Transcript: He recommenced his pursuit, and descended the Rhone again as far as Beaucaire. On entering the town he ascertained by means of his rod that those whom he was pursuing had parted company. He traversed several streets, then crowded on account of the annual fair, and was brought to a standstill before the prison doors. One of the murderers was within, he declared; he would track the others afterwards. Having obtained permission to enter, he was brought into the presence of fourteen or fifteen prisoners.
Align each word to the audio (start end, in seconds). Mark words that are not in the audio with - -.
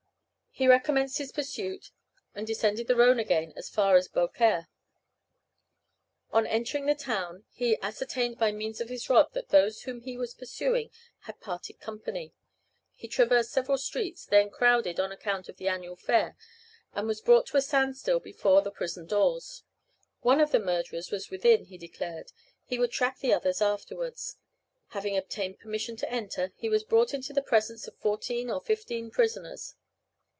He 0.53 0.67
recommenced 0.67 1.17
his 1.17 1.31
pursuit, 1.31 1.91
and 2.35 2.45
descended 2.45 2.87
the 2.87 2.95
Rhone 2.97 3.19
again 3.21 3.53
as 3.55 3.69
far 3.69 3.95
as 3.95 4.09
Beaucaire. 4.09 4.67
On 6.31 6.45
entering 6.45 6.87
the 6.87 6.93
town 6.93 7.45
he 7.53 7.79
ascertained 7.81 8.37
by 8.37 8.51
means 8.51 8.81
of 8.81 8.89
his 8.89 9.09
rod 9.09 9.27
that 9.31 9.47
those 9.47 9.83
whom 9.83 10.01
he 10.01 10.17
was 10.17 10.33
pursuing 10.33 10.91
had 11.21 11.39
parted 11.39 11.79
company. 11.79 12.33
He 12.93 13.07
traversed 13.07 13.51
several 13.53 13.77
streets, 13.77 14.25
then 14.25 14.49
crowded 14.49 14.99
on 14.99 15.09
account 15.13 15.47
of 15.47 15.55
the 15.55 15.69
annual 15.69 15.95
fair, 15.95 16.35
and 16.91 17.07
was 17.07 17.21
brought 17.21 17.47
to 17.47 17.57
a 17.57 17.61
standstill 17.61 18.19
before 18.19 18.61
the 18.61 18.71
prison 18.71 19.05
doors. 19.05 19.63
One 20.19 20.41
of 20.41 20.51
the 20.51 20.59
murderers 20.59 21.11
was 21.11 21.29
within, 21.31 21.63
he 21.67 21.77
declared; 21.77 22.33
he 22.65 22.77
would 22.77 22.91
track 22.91 23.19
the 23.19 23.31
others 23.33 23.61
afterwards. 23.61 24.35
Having 24.89 25.15
obtained 25.15 25.59
permission 25.59 25.95
to 25.95 26.11
enter, 26.11 26.51
he 26.57 26.67
was 26.67 26.83
brought 26.83 27.13
into 27.13 27.31
the 27.31 27.41
presence 27.41 27.87
of 27.87 27.95
fourteen 27.95 28.51
or 28.51 28.59
fifteen 28.59 29.09
prisoners. 29.11 29.75